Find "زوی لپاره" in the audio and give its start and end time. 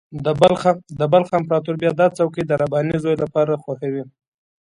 3.03-3.61